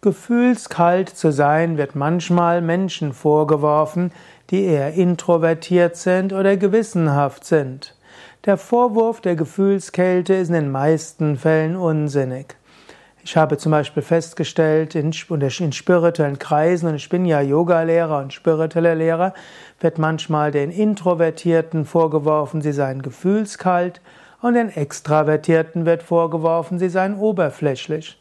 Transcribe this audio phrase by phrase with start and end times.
[0.00, 4.12] Gefühlskalt zu sein wird manchmal Menschen vorgeworfen,
[4.50, 7.96] die eher introvertiert sind oder gewissenhaft sind.
[8.44, 12.54] Der Vorwurf der Gefühlskälte ist in den meisten Fällen unsinnig.
[13.24, 18.94] Ich habe zum Beispiel festgestellt, in, spirituellen Kreisen, und ich bin ja Yoga-Lehrer und spiritueller
[18.94, 19.34] Lehrer,
[19.80, 24.00] wird manchmal den Introvertierten vorgeworfen, sie seien gefühlskalt,
[24.40, 28.16] und den Extravertierten wird vorgeworfen, sie seien oberflächlich.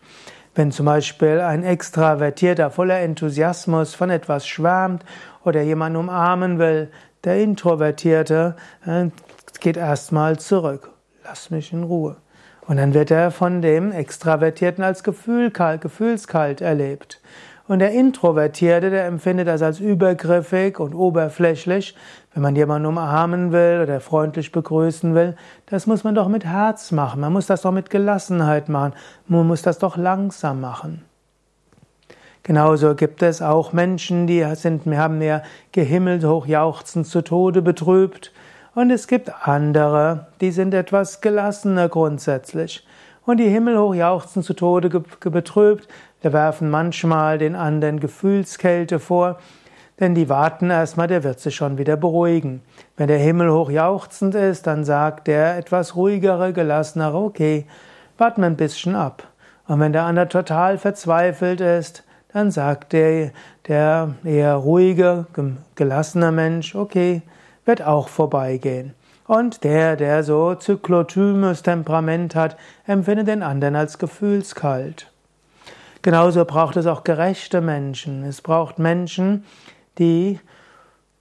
[0.58, 5.06] Wenn zum Beispiel ein Extravertierter voller Enthusiasmus von etwas schwärmt
[5.46, 6.90] oder jemanden umarmen will,
[7.24, 9.10] der Introvertierte äh,
[9.60, 10.90] geht erstmal zurück.
[11.24, 12.16] Lass mich in Ruhe.
[12.66, 17.22] Und dann wird er von dem Extravertierten als gefühlkalt, gefühlskalt erlebt.
[17.68, 21.96] Und der Introvertierte, der empfindet das als übergriffig und oberflächlich.
[22.34, 25.36] Wenn man jemanden umarmen will oder freundlich begrüßen will,
[25.66, 27.20] das muss man doch mit Herz machen.
[27.20, 28.94] Man muss das doch mit Gelassenheit machen.
[29.28, 31.04] Man muss das doch langsam machen.
[32.44, 38.32] Genauso gibt es auch Menschen, die sind, haben mehr gehimmelt, hochjauchzend zu Tode betrübt.
[38.76, 42.88] Und es gibt andere, die sind etwas gelassener grundsätzlich.
[43.28, 45.90] Und die himmelhoch jauchzen zu Tode betrübt,
[46.22, 49.38] wir werfen manchmal den anderen Gefühlskälte vor,
[50.00, 52.62] denn die warten erstmal, der wird sich schon wieder beruhigen.
[52.96, 57.66] Wenn der Himmel hoch jauchzend ist, dann sagt der etwas ruhigere, gelassenere, okay,
[58.18, 59.28] warten wir ein bisschen ab.
[59.68, 63.32] Und wenn der andere total verzweifelt ist, dann sagt der,
[63.68, 65.26] der eher ruhige,
[65.76, 67.24] gelassene Mensch, okay,
[67.66, 68.94] wird auch vorbeigehen.
[69.28, 75.12] Und der, der so zyklotymes Temperament hat, empfindet den anderen als gefühlskalt.
[76.02, 78.24] Genauso braucht es auch gerechte Menschen.
[78.24, 79.44] Es braucht Menschen,
[79.98, 80.40] die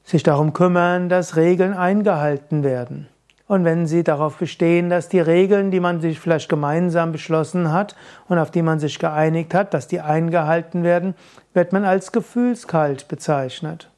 [0.04, 3.08] sich darum kümmern, dass Regeln eingehalten werden.
[3.48, 7.96] Und wenn sie darauf bestehen, dass die Regeln, die man sich vielleicht gemeinsam beschlossen hat
[8.28, 11.14] und auf die man sich geeinigt hat, dass die eingehalten werden,
[11.54, 13.90] wird man als gefühlskalt bezeichnet.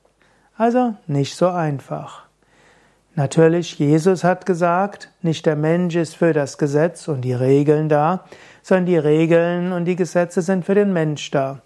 [0.57, 2.28] Also nicht so einfach.
[3.19, 8.23] Natürlich, Jesus hat gesagt, nicht der Mensch ist für das Gesetz und die Regeln da,
[8.63, 11.59] sondern die Regeln und die Gesetze sind für den Mensch da.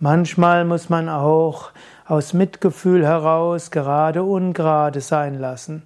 [0.00, 1.72] Manchmal muss man auch
[2.06, 5.82] aus Mitgefühl heraus gerade ungerade sein lassen.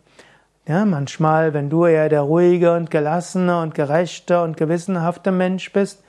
[0.69, 6.01] Ja, manchmal, wenn du eher der ruhige und gelassene und gerechte und gewissenhafte Mensch bist,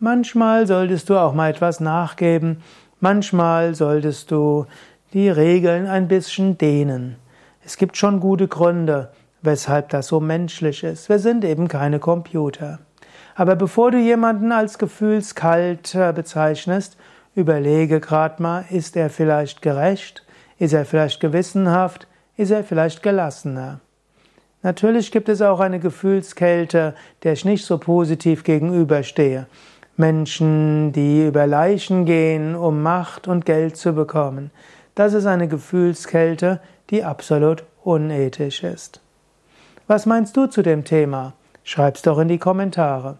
[0.00, 2.60] manchmal solltest du auch mal etwas nachgeben,
[2.98, 4.66] manchmal solltest du
[5.12, 7.18] die Regeln ein bisschen dehnen.
[7.68, 9.10] Es gibt schon gute Gründe,
[9.42, 11.10] weshalb das so menschlich ist.
[11.10, 12.78] Wir sind eben keine Computer.
[13.34, 16.96] Aber bevor du jemanden als gefühlskalt äh, bezeichnest,
[17.34, 20.24] überlege gerade mal, ist er vielleicht gerecht?
[20.58, 22.06] Ist er vielleicht gewissenhaft?
[22.38, 23.80] Ist er vielleicht gelassener?
[24.62, 29.46] Natürlich gibt es auch eine Gefühlskälte, der ich nicht so positiv gegenüberstehe.
[29.98, 34.52] Menschen, die über Leichen gehen, um Macht und Geld zu bekommen.
[34.98, 36.58] Das ist eine Gefühlskälte,
[36.90, 39.00] die absolut unethisch ist.
[39.86, 41.34] Was meinst du zu dem Thema?
[41.62, 43.18] Schreib's doch in die Kommentare.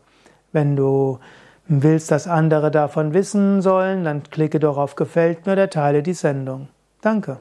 [0.51, 1.21] Wenn du
[1.69, 6.15] willst, dass andere davon wissen sollen, dann klicke doch auf Gefällt mir oder teile die
[6.15, 6.67] Sendung.
[7.01, 7.39] Danke.